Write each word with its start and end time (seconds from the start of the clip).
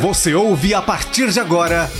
Você 0.00 0.34
ouve 0.34 0.74
a 0.74 0.82
partir 0.82 1.30
de 1.30 1.40
agora 1.40 1.90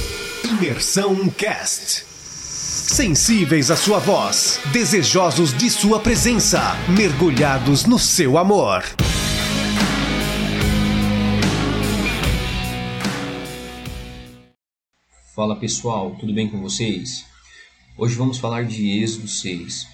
Imersão 0.44 1.30
Cast. 1.30 2.04
Sensíveis 2.04 3.70
à 3.70 3.76
sua 3.76 3.98
voz, 3.98 4.60
desejosos 4.70 5.56
de 5.56 5.70
sua 5.70 5.98
presença, 5.98 6.60
mergulhados 6.94 7.86
no 7.86 7.98
seu 7.98 8.36
amor. 8.36 8.84
Fala 15.34 15.56
pessoal, 15.56 16.14
tudo 16.20 16.34
bem 16.34 16.50
com 16.50 16.60
vocês? 16.60 17.24
Hoje 17.96 18.14
vamos 18.14 18.36
falar 18.36 18.66
de 18.66 19.02
Êxodo 19.02 19.26
6. 19.26 19.86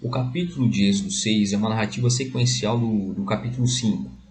O 0.00 0.08
capítulo 0.08 0.70
de 0.70 0.86
Êxodo 0.86 1.10
6 1.10 1.52
é 1.52 1.56
uma 1.58 1.68
narrativa 1.68 2.08
sequencial 2.08 2.78
do, 2.78 3.12
do 3.12 3.24
capítulo 3.26 3.68
5. 3.68 4.21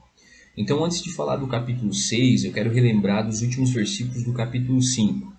Então, 0.56 0.84
antes 0.84 1.02
de 1.02 1.14
falar 1.14 1.38
do 1.38 1.48
capítulo 1.48 1.94
6, 1.94 2.44
eu 2.44 2.52
quero 2.52 2.72
relembrar 2.72 3.26
dos 3.26 3.42
últimos 3.42 3.72
versículos 3.72 4.24
do 4.24 4.34
capítulo 4.34 4.82
5, 4.82 5.34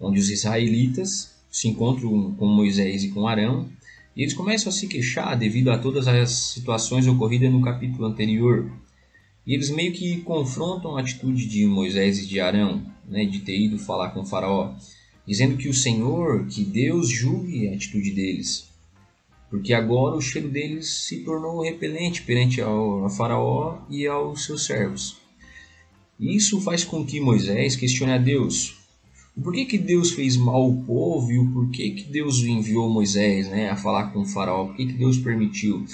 onde 0.00 0.18
os 0.18 0.30
israelitas 0.30 1.32
se 1.50 1.68
encontram 1.68 2.34
com 2.34 2.46
Moisés 2.46 3.04
e 3.04 3.10
com 3.10 3.28
Arão, 3.28 3.68
e 4.16 4.22
eles 4.22 4.34
começam 4.34 4.68
a 4.68 4.72
se 4.72 4.88
queixar 4.88 5.38
devido 5.38 5.70
a 5.70 5.78
todas 5.78 6.08
as 6.08 6.30
situações 6.30 7.06
ocorridas 7.06 7.52
no 7.52 7.62
capítulo 7.62 8.06
anterior. 8.06 8.68
E 9.46 9.54
eles 9.54 9.70
meio 9.70 9.92
que 9.92 10.22
confrontam 10.22 10.96
a 10.96 11.00
atitude 11.00 11.46
de 11.46 11.64
Moisés 11.64 12.18
e 12.18 12.26
de 12.26 12.40
Arão, 12.40 12.82
né, 13.08 13.24
de 13.24 13.38
ter 13.38 13.56
ido 13.56 13.78
falar 13.78 14.10
com 14.10 14.26
faraó, 14.26 14.74
dizendo 15.24 15.56
que 15.56 15.68
o 15.68 15.74
Senhor, 15.74 16.46
que 16.48 16.64
Deus 16.64 17.08
julgue 17.08 17.68
a 17.68 17.74
atitude 17.74 18.10
deles 18.10 18.68
porque 19.50 19.72
agora 19.72 20.16
o 20.16 20.20
cheiro 20.20 20.48
deles 20.48 20.88
se 21.06 21.20
tornou 21.20 21.62
repelente 21.62 22.22
perante 22.22 22.60
ao, 22.60 23.04
a 23.04 23.10
Faraó 23.10 23.78
e 23.88 24.06
aos 24.06 24.44
seus 24.44 24.66
servos. 24.66 25.16
Isso 26.20 26.60
faz 26.60 26.84
com 26.84 27.04
que 27.04 27.20
Moisés 27.20 27.76
questione 27.76 28.12
a 28.12 28.18
Deus. 28.18 28.76
O 29.36 29.40
porquê 29.40 29.64
que 29.64 29.78
Deus 29.78 30.10
fez 30.10 30.36
mal 30.36 30.62
ao 30.62 30.74
povo 30.74 31.30
e 31.30 31.38
o 31.38 31.52
porquê 31.52 31.90
que 31.90 32.04
Deus 32.04 32.42
enviou 32.42 32.90
Moisés 32.90 33.48
né, 33.48 33.70
a 33.70 33.76
falar 33.76 34.12
com 34.12 34.20
o 34.20 34.26
faraó? 34.26 34.66
Por 34.66 34.76
que, 34.76 34.86
que 34.86 34.94
Deus 34.94 35.16
permitiu? 35.16 35.84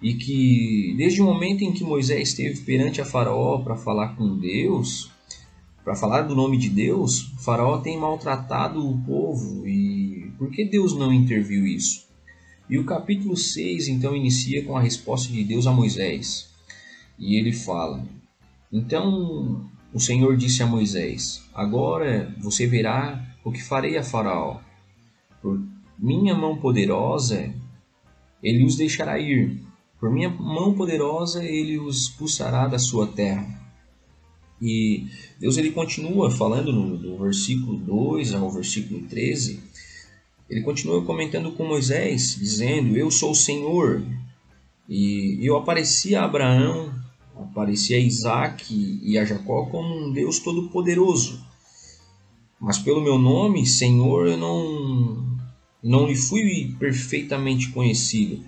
E 0.00 0.14
que 0.14 0.94
desde 0.96 1.20
o 1.20 1.24
momento 1.24 1.64
em 1.64 1.72
que 1.72 1.82
Moisés 1.82 2.28
esteve 2.28 2.60
perante 2.60 3.00
a 3.00 3.04
faraó 3.04 3.58
para 3.58 3.74
falar 3.74 4.14
com 4.14 4.38
Deus, 4.38 5.10
para 5.84 5.96
falar 5.96 6.22
do 6.22 6.36
nome 6.36 6.56
de 6.56 6.68
Deus, 6.68 7.32
o 7.32 7.38
faraó 7.38 7.78
tem 7.78 7.98
maltratado 7.98 8.88
o 8.88 8.98
povo. 9.04 9.66
E 9.66 10.30
por 10.38 10.48
que 10.50 10.64
Deus 10.64 10.96
não 10.96 11.12
interviu 11.12 11.66
isso? 11.66 12.07
E 12.68 12.78
o 12.78 12.84
capítulo 12.84 13.34
6 13.34 13.88
então 13.88 14.14
inicia 14.14 14.62
com 14.62 14.76
a 14.76 14.80
resposta 14.80 15.32
de 15.32 15.42
Deus 15.42 15.66
a 15.66 15.72
Moisés. 15.72 16.50
E 17.18 17.38
ele 17.38 17.52
fala: 17.52 18.06
Então 18.70 19.70
o 19.92 19.98
Senhor 19.98 20.36
disse 20.36 20.62
a 20.62 20.66
Moisés: 20.66 21.42
Agora 21.54 22.34
você 22.38 22.66
verá 22.66 23.26
o 23.42 23.50
que 23.50 23.62
farei 23.62 23.96
a 23.96 24.04
Faraó. 24.04 24.60
Por 25.40 25.58
minha 25.98 26.34
mão 26.34 26.58
poderosa 26.58 27.54
ele 28.42 28.64
os 28.64 28.76
deixará 28.76 29.18
ir. 29.18 29.62
Por 29.98 30.12
minha 30.12 30.28
mão 30.28 30.74
poderosa 30.74 31.42
ele 31.42 31.78
os 31.78 32.02
expulsará 32.02 32.68
da 32.68 32.78
sua 32.78 33.06
terra. 33.06 33.58
E 34.60 35.06
Deus 35.40 35.56
ele 35.56 35.70
continua 35.70 36.30
falando 36.30 36.70
no, 36.70 36.98
do 36.98 37.16
versículo 37.16 37.78
2 37.78 38.34
ao 38.34 38.50
versículo 38.50 39.06
13 39.06 39.60
ele 40.48 40.62
continua 40.62 41.04
comentando 41.04 41.52
com 41.52 41.66
Moisés, 41.66 42.36
dizendo: 42.38 42.96
Eu 42.96 43.10
sou 43.10 43.32
o 43.32 43.36
Senhor. 43.36 44.02
E 44.88 45.38
eu 45.42 45.56
apareci 45.56 46.16
a 46.16 46.24
Abraão, 46.24 46.94
apareci 47.36 47.94
a 47.94 47.98
Isaac 47.98 48.74
e 49.02 49.18
a 49.18 49.24
Jacó 49.24 49.66
como 49.66 50.06
um 50.06 50.10
Deus 50.10 50.38
todo-poderoso. 50.38 51.44
Mas 52.58 52.78
pelo 52.78 53.02
meu 53.02 53.18
nome, 53.18 53.66
Senhor, 53.66 54.26
eu 54.26 54.38
não, 54.38 55.38
não 55.82 56.06
lhe 56.06 56.16
fui 56.16 56.74
perfeitamente 56.78 57.70
conhecido. 57.70 58.42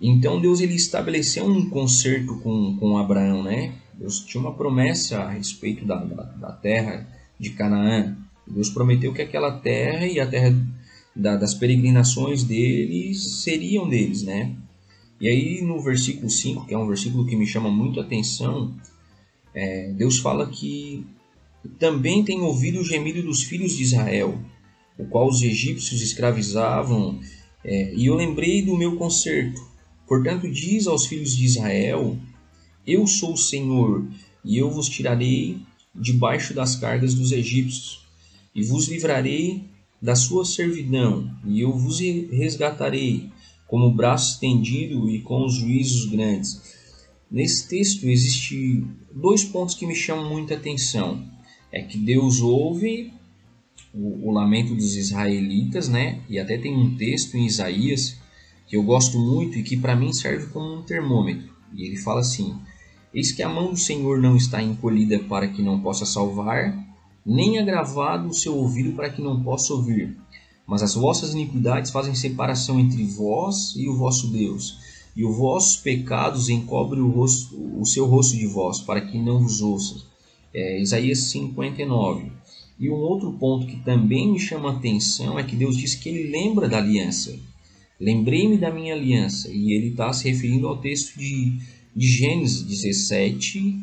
Então 0.00 0.40
Deus 0.40 0.60
ele 0.60 0.74
estabeleceu 0.74 1.44
um 1.44 1.68
concerto 1.68 2.38
com, 2.38 2.76
com 2.76 2.96
Abraão, 2.96 3.42
né? 3.42 3.74
Deus 3.92 4.20
tinha 4.20 4.40
uma 4.40 4.54
promessa 4.54 5.18
a 5.18 5.30
respeito 5.30 5.84
da, 5.84 5.96
da, 5.96 6.22
da 6.22 6.52
terra 6.52 7.04
de 7.38 7.50
Canaã. 7.50 8.16
Deus 8.46 8.70
prometeu 8.70 9.12
que 9.12 9.20
aquela 9.20 9.58
terra 9.58 10.06
e 10.06 10.20
a 10.20 10.26
terra 10.26 10.54
da, 11.18 11.36
das 11.36 11.52
peregrinações 11.52 12.44
deles 12.44 13.42
seriam 13.42 13.88
deles, 13.88 14.22
né? 14.22 14.54
E 15.20 15.28
aí 15.28 15.60
no 15.60 15.82
versículo 15.82 16.30
5, 16.30 16.66
que 16.66 16.72
é 16.72 16.78
um 16.78 16.86
versículo 16.86 17.26
que 17.26 17.34
me 17.34 17.46
chama 17.46 17.68
muito 17.68 17.98
a 17.98 18.04
atenção, 18.04 18.72
é, 19.52 19.90
Deus 19.92 20.18
fala 20.18 20.48
que 20.48 21.04
também 21.78 22.24
tem 22.24 22.40
ouvido 22.40 22.78
o 22.78 22.84
gemido 22.84 23.20
dos 23.22 23.42
filhos 23.42 23.76
de 23.76 23.82
Israel, 23.82 24.38
o 24.96 25.04
qual 25.06 25.28
os 25.28 25.42
egípcios 25.42 26.00
escravizavam, 26.00 27.18
é, 27.64 27.92
e 27.94 28.06
eu 28.06 28.14
lembrei 28.14 28.62
do 28.62 28.76
meu 28.76 28.96
conserto. 28.96 29.60
Portanto, 30.06 30.48
diz 30.48 30.86
aos 30.86 31.06
filhos 31.06 31.36
de 31.36 31.44
Israel: 31.44 32.16
Eu 32.86 33.06
sou 33.08 33.32
o 33.32 33.36
Senhor, 33.36 34.06
e 34.44 34.56
eu 34.56 34.70
vos 34.70 34.88
tirarei 34.88 35.58
debaixo 35.92 36.54
das 36.54 36.76
cargas 36.76 37.12
dos 37.12 37.32
egípcios, 37.32 38.06
e 38.54 38.62
vos 38.62 38.86
livrarei 38.88 39.64
da 40.00 40.14
sua 40.14 40.44
servidão, 40.44 41.30
e 41.44 41.60
eu 41.60 41.72
vos 41.72 41.98
resgatarei 41.98 43.30
como 43.66 43.92
braço 43.92 44.34
estendido 44.34 45.08
e 45.10 45.20
com 45.20 45.44
os 45.44 45.54
juízos 45.54 46.06
grandes. 46.06 46.76
Nesse 47.30 47.68
texto 47.68 48.08
existe 48.08 48.86
dois 49.14 49.44
pontos 49.44 49.74
que 49.74 49.86
me 49.86 49.94
chamam 49.94 50.30
muita 50.30 50.54
atenção. 50.54 51.22
É 51.70 51.82
que 51.82 51.98
Deus 51.98 52.40
ouve 52.40 53.12
o, 53.92 54.28
o 54.28 54.32
lamento 54.32 54.74
dos 54.74 54.96
israelitas, 54.96 55.88
né? 55.88 56.22
E 56.28 56.38
até 56.38 56.56
tem 56.56 56.74
um 56.74 56.96
texto 56.96 57.36
em 57.36 57.44
Isaías 57.44 58.16
que 58.66 58.76
eu 58.76 58.82
gosto 58.82 59.18
muito 59.18 59.58
e 59.58 59.62
que 59.62 59.76
para 59.76 59.96
mim 59.96 60.12
serve 60.12 60.46
como 60.46 60.78
um 60.78 60.82
termômetro. 60.82 61.52
E 61.74 61.86
ele 61.86 61.96
fala 61.96 62.20
assim: 62.20 62.56
Eis 63.12 63.32
que 63.32 63.42
a 63.42 63.48
mão 63.48 63.70
do 63.70 63.76
Senhor 63.76 64.20
não 64.20 64.36
está 64.36 64.62
encolhida 64.62 65.18
para 65.18 65.48
que 65.48 65.60
não 65.60 65.80
possa 65.80 66.06
salvar, 66.06 66.74
nem 67.28 67.58
agravado 67.58 68.26
o 68.26 68.34
seu 68.34 68.56
ouvido 68.56 68.92
para 68.92 69.10
que 69.10 69.20
não 69.20 69.42
possa 69.42 69.74
ouvir. 69.74 70.16
Mas 70.66 70.82
as 70.82 70.94
vossas 70.94 71.34
iniquidades 71.34 71.90
fazem 71.90 72.14
separação 72.14 72.80
entre 72.80 73.04
vós 73.04 73.74
e 73.76 73.86
o 73.86 73.96
vosso 73.96 74.28
Deus, 74.28 74.78
e 75.14 75.26
os 75.26 75.36
vossos 75.36 75.76
pecados 75.76 76.48
encobrem 76.48 77.02
o, 77.02 77.10
rosto, 77.10 77.54
o 77.78 77.84
seu 77.84 78.06
rosto 78.06 78.34
de 78.34 78.46
vós, 78.46 78.80
para 78.80 79.02
que 79.02 79.18
não 79.18 79.42
vos 79.42 79.60
ouça. 79.60 79.96
É, 80.54 80.80
Isaías 80.80 81.18
59. 81.30 82.32
E 82.80 82.88
um 82.88 82.94
outro 82.94 83.32
ponto 83.32 83.66
que 83.66 83.76
também 83.80 84.32
me 84.32 84.38
chama 84.38 84.70
a 84.70 84.76
atenção 84.76 85.38
é 85.38 85.44
que 85.44 85.56
Deus 85.56 85.76
diz 85.76 85.94
que 85.94 86.08
ele 86.08 86.30
lembra 86.30 86.68
da 86.68 86.78
aliança. 86.78 87.38
Lembrei-me 88.00 88.56
da 88.56 88.70
minha 88.70 88.94
aliança. 88.94 89.50
E 89.50 89.72
ele 89.72 89.88
está 89.88 90.12
se 90.12 90.30
referindo 90.30 90.68
ao 90.68 90.78
texto 90.78 91.18
de, 91.18 91.58
de 91.94 92.06
Gênesis 92.06 92.62
17, 92.62 93.76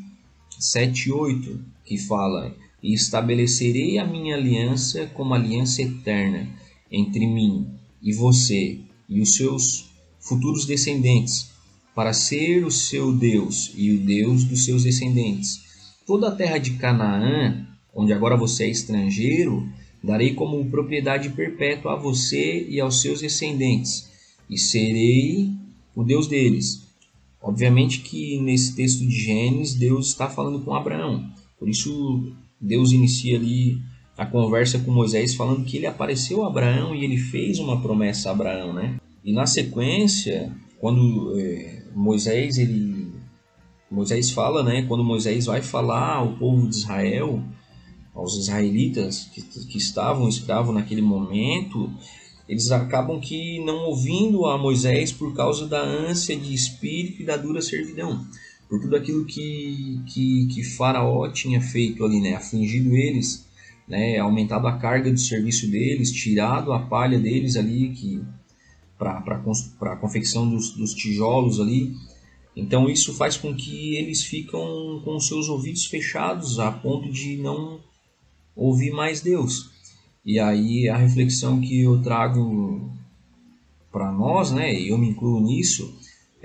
7 0.58 1.10
e 1.10 1.12
8, 1.12 1.60
que 1.84 1.98
fala: 1.98 2.56
e 2.82 2.94
estabelecerei 2.94 3.98
a 3.98 4.06
minha 4.06 4.36
aliança 4.36 5.08
como 5.14 5.34
aliança 5.34 5.82
eterna 5.82 6.48
entre 6.92 7.26
mim 7.26 7.68
e 8.02 8.14
você 8.14 8.80
e 9.10 9.20
os 9.22 9.36
seus 9.36 9.90
futuros 10.20 10.66
descendentes, 10.66 11.52
para 11.94 12.14
ser 12.14 12.66
o 12.66 12.72
seu 12.72 13.14
Deus 13.14 13.72
e 13.76 13.92
o 13.92 14.00
Deus 14.00 14.44
dos 14.44 14.66
seus 14.66 14.84
descendentes. 14.84 15.64
Toda 16.06 16.30
a 16.30 16.36
terra 16.36 16.58
de 16.58 16.72
Canaã, 16.72 17.66
onde 17.94 18.12
agora 18.12 18.36
você 18.36 18.66
é 18.66 18.70
estrangeiro, 18.70 19.68
darei 20.04 20.34
como 20.34 20.66
propriedade 20.70 21.30
perpétua 21.30 21.94
a 21.94 21.96
você 21.96 22.68
e 22.68 22.80
aos 22.80 23.02
seus 23.02 23.22
descendentes, 23.22 24.10
e 24.50 24.58
serei 24.58 25.52
o 25.96 26.04
Deus 26.04 26.28
deles. 26.28 26.84
Obviamente 27.42 28.00
que 28.00 28.40
nesse 28.42 28.76
texto 28.76 29.00
de 29.00 29.12
Gênesis, 29.12 29.76
Deus 29.76 30.08
está 30.08 30.30
falando 30.30 30.62
com 30.62 30.74
Abraão. 30.74 31.30
Por 31.58 31.70
isso, 31.70 32.34
Deus 32.60 32.92
inicia 32.92 33.38
ali 33.38 33.82
a 34.18 34.26
conversa 34.26 34.80
com 34.80 34.92
Moisés 34.92 35.36
falando 35.36 35.66
que 35.66 35.78
ele 35.78 35.86
apareceu 35.86 36.44
a 36.44 36.48
Abraão 36.48 36.96
e 36.96 37.04
ele 37.04 37.18
fez 37.18 37.60
uma 37.60 37.82
promessa 37.82 38.30
a 38.30 38.32
Abraão, 38.32 38.74
né? 38.74 38.96
E 39.24 39.34
na 39.34 39.46
sequência, 39.46 40.52
quando 40.80 41.38
é, 41.38 41.84
Moisés 41.94 42.58
ele 42.58 43.14
Moisés 43.90 44.32
fala, 44.32 44.64
né? 44.64 44.84
Quando 44.88 45.04
Moisés 45.04 45.46
vai 45.46 45.62
falar 45.62 46.16
ao 46.16 46.34
povo 46.34 46.68
de 46.68 46.76
Israel, 46.76 47.44
aos 48.14 48.38
israelitas 48.38 49.30
que, 49.34 49.42
que 49.42 49.78
estavam 49.78 50.28
escravos 50.30 50.74
naquele 50.74 51.02
momento, 51.02 51.92
eles 52.48 52.72
acabam 52.72 53.20
que 53.20 53.64
não 53.66 53.86
ouvindo 53.86 54.46
a 54.46 54.58
Moisés 54.58 55.12
por 55.12 55.34
causa 55.34 55.68
da 55.68 55.82
ânsia 55.82 56.38
de 56.38 56.54
espírito 56.54 57.22
e 57.22 57.26
da 57.26 57.36
dura 57.36 57.62
servidão 57.62 58.26
por 58.70 58.82
tudo 58.82 58.96
aquilo 58.96 59.26
que, 59.26 60.02
que, 60.08 60.48
que 60.48 60.64
Faraó 60.64 61.30
tinha 61.30 61.62
feito 61.62 62.04
ali, 62.04 62.20
né? 62.20 62.36
Afligido 62.36 62.96
eles, 62.96 63.46
né? 63.88 64.18
Aumentado 64.18 64.68
a 64.68 64.78
carga 64.78 65.12
do 65.12 65.20
serviço 65.20 65.70
deles, 65.70 66.12
tirado 66.12 66.74
a 66.74 66.80
palha 66.80 67.20
deles 67.20 67.56
ali 67.56 67.90
que 67.90 68.22
para 68.98 69.94
a 69.94 69.96
confecção 69.98 70.50
dos, 70.50 70.72
dos 70.72 70.94
tijolos 70.94 71.60
ali. 71.60 71.96
Então 72.56 72.90
isso 72.90 73.14
faz 73.14 73.36
com 73.36 73.54
que 73.54 73.96
eles 73.96 74.24
ficam 74.24 75.02
com 75.04 75.20
seus 75.20 75.50
ouvidos 75.50 75.86
fechados 75.86 76.58
a 76.60 76.72
ponto 76.72 77.12
de 77.12 77.38
não 77.38 77.82
ouvir 78.56 78.92
mais 78.92 79.22
Deus. 79.22 79.70
E 80.26 80.40
aí 80.40 80.88
a 80.88 80.96
reflexão 80.96 81.60
que 81.60 81.82
eu 81.82 82.02
trago 82.02 82.90
para 83.92 84.12
nós, 84.12 84.52
né, 84.52 84.74
eu 84.74 84.98
me 84.98 85.10
incluo 85.10 85.40
nisso, 85.40 85.94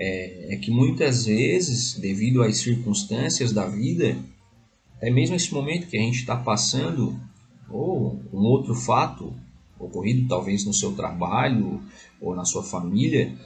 é, 0.02 0.54
é, 0.54 0.56
que 0.56 0.70
muitas 0.70 1.26
vezes, 1.26 1.92
devido 2.00 2.42
às 2.42 2.56
circunstâncias 2.56 3.52
da 3.52 3.66
vida, 3.66 4.16
até 4.96 5.10
mesmo 5.10 5.36
esse 5.36 5.52
momento 5.52 5.88
que 5.88 5.96
a 5.98 6.00
gente 6.00 6.20
está 6.20 6.34
passando, 6.34 7.20
ou 7.68 8.18
um 8.32 8.38
outro 8.38 8.74
fato 8.74 9.34
ocorrido 9.78 10.26
talvez 10.26 10.64
no 10.64 10.72
seu 10.72 10.92
trabalho 10.92 11.82
ou 12.18 12.34
na 12.34 12.46
sua 12.46 12.62
família, 12.62 13.36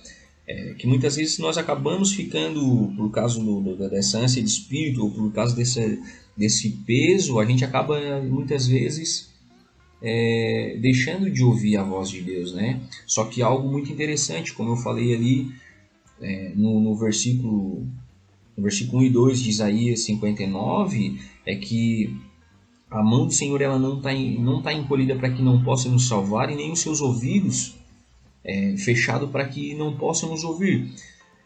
é, 0.47 0.75
que 0.75 0.87
muitas 0.87 1.17
vezes 1.17 1.39
nós 1.39 1.59
acabamos 1.59 2.12
ficando, 2.12 2.93
por 2.97 3.11
causa 3.11 3.41
do, 3.41 3.61
do, 3.61 3.91
dessa 3.91 4.19
ânsia 4.19 4.41
de 4.41 4.49
espírito, 4.49 5.03
ou 5.03 5.11
por 5.11 5.33
causa 5.33 5.56
desse, 5.56 6.71
peso, 6.87 7.41
a 7.41 7.45
gente 7.45 7.65
acaba 7.65 8.21
muitas 8.21 8.69
vezes 8.69 9.29
é, 10.01 10.79
deixando 10.81 11.29
de 11.29 11.43
ouvir 11.43 11.79
a 11.79 11.83
voz 11.83 12.11
de 12.11 12.21
Deus, 12.21 12.55
né? 12.55 12.81
Só 13.06 13.25
que 13.25 13.43
algo 13.43 13.69
muito 13.69 13.91
interessante, 13.91 14.53
como 14.53 14.71
eu 14.71 14.77
falei 14.77 15.12
ali 15.15 15.64
é, 16.21 16.53
no, 16.55 16.81
no, 16.81 16.95
versículo, 16.97 17.87
no 18.57 18.63
versículo 18.63 19.03
1 19.03 19.05
e 19.05 19.11
2 19.11 19.41
de 19.41 19.51
Isaías 19.51 20.01
59, 20.01 21.21
é 21.47 21.57
que 21.57 22.17
a 22.91 23.03
mão 23.03 23.27
do 23.27 23.33
Senhor 23.33 23.61
ela 23.61 23.79
não 23.79 23.97
está 23.97 24.13
não 24.13 24.63
tá 24.63 24.73
encolhida 24.73 25.17
para 25.17 25.31
que 25.31 25.43
não 25.43 25.63
possa 25.63 25.89
nos 25.89 26.07
salvar 26.07 26.51
e 26.51 26.55
nem 26.55 26.73
os 26.73 26.81
seus 26.81 27.01
ouvidos 27.01 27.75
é, 28.45 28.77
fechado 28.77 29.29
para 29.29 29.47
que 29.49 29.75
não 29.75 29.97
possam 29.97 30.31
nos 30.31 30.45
ouvir. 30.45 30.93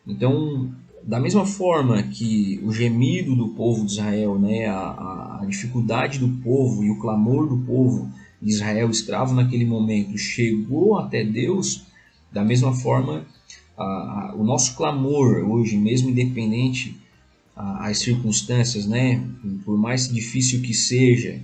Então, 0.06 0.70
da 1.02 1.20
mesma 1.20 1.46
forma 1.46 2.02
que 2.02 2.60
o 2.62 2.72
gemido 2.72 3.36
do 3.36 3.48
povo 3.50 3.86
de 3.86 3.92
Israel, 3.92 4.38
né, 4.38 4.66
a, 4.66 5.40
a 5.40 5.46
dificuldade 5.46 6.18
do 6.18 6.28
povo 6.42 6.84
e 6.84 6.90
o 6.90 6.98
clamor 6.98 7.48
do 7.48 7.58
povo 7.58 8.10
de 8.42 8.50
Israel 8.50 8.90
escravo 8.90 9.34
naquele 9.34 9.64
momento 9.64 10.18
chegou 10.18 10.98
até 10.98 11.24
Deus, 11.24 11.86
da 12.32 12.44
mesma 12.44 12.74
forma 12.74 13.24
a, 13.78 14.34
o 14.36 14.44
nosso 14.44 14.76
clamor 14.76 15.38
hoje, 15.48 15.76
mesmo 15.76 16.10
independente 16.10 16.96
as 17.56 17.98
circunstâncias, 17.98 18.86
né, 18.86 19.26
por 19.64 19.76
mais 19.76 20.08
difícil 20.08 20.62
que 20.62 20.72
seja, 20.72 21.42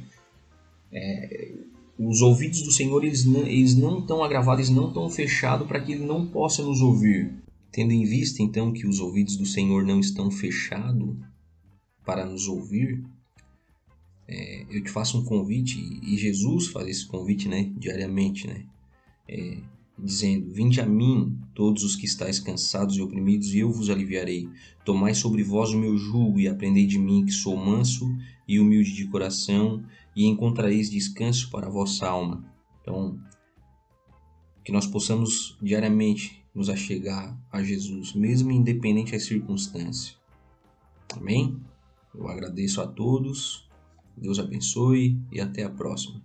é, 0.93 1.51
os 1.99 2.21
ouvidos 2.23 2.63
do 2.63 2.71
Senhor 2.71 3.05
eles 3.05 3.25
não, 3.25 3.47
eles 3.47 3.75
não 3.75 3.99
estão 3.99 4.23
agravados, 4.23 4.67
eles 4.67 4.77
não 4.77 4.89
estão 4.89 5.09
fechados 5.11 5.67
para 5.67 5.81
que 5.81 5.93
Ele 5.93 6.05
não 6.05 6.27
possa 6.27 6.63
nos 6.63 6.81
ouvir. 6.81 7.33
Tendo 7.73 7.93
em 7.93 8.05
vista 8.05 8.43
então 8.43 8.73
que 8.73 8.87
os 8.87 9.01
ouvidos 9.01 9.37
do 9.37 9.45
Senhor 9.45 9.85
não 9.85 9.99
estão 9.99 10.31
fechados 10.31 11.17
para 12.05 12.25
nos 12.25 12.47
ouvir, 12.47 13.05
é, 14.29 14.65
eu 14.71 14.83
te 14.85 14.91
faço 14.91 15.19
um 15.19 15.25
convite 15.25 15.79
e 16.03 16.17
Jesus 16.17 16.69
faz 16.69 16.87
esse 16.89 17.07
convite, 17.07 17.49
né, 17.49 17.73
diariamente, 17.77 18.47
né, 18.47 18.65
é, 19.29 19.59
dizendo: 19.99 20.53
Vinde 20.53 20.81
a 20.81 20.87
mim, 20.87 21.39
todos 21.55 21.85
os 21.85 21.97
que 21.97 22.07
estáis 22.07 22.39
cansados 22.41 22.97
e 22.97 23.03
oprimidos, 23.03 23.55
e 23.55 23.61
eu 23.61 23.71
vos 23.71 23.91
aliviarei. 23.91 24.49
Tomai 24.85 25.15
sobre 25.15 25.43
vós 25.43 25.71
o 25.71 25.79
meu 25.79 25.97
jugo 25.97 26.41
e 26.41 26.49
aprendei 26.49 26.87
de 26.87 26.99
mim, 26.99 27.25
que 27.25 27.33
sou 27.33 27.57
manso 27.57 28.17
e 28.47 28.61
humilde 28.61 28.93
de 28.93 29.07
coração, 29.07 29.85
e 30.15 30.27
encontrareis 30.27 30.91
descanso 30.91 31.51
para 31.51 31.67
a 31.67 31.71
vossa 31.71 32.07
alma. 32.07 32.45
Então, 32.81 33.19
que 34.65 34.73
nós 34.73 34.87
possamos 34.87 35.57
diariamente 35.61 36.43
nos 36.55 36.69
achegar 36.69 37.39
a 37.51 37.63
Jesus, 37.63 38.15
mesmo 38.15 38.51
independente 38.53 39.13
das 39.13 39.25
circunstâncias. 39.25 40.17
Amém? 41.13 41.61
Eu 42.15 42.29
agradeço 42.29 42.81
a 42.81 42.87
todos, 42.87 43.69
Deus 44.17 44.39
abençoe 44.39 45.19
e 45.33 45.41
até 45.41 45.65
a 45.65 45.71
próxima. 45.71 46.23